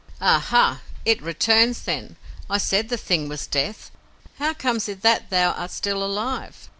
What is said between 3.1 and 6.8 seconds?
was Death. How comes it that thou art still alive?"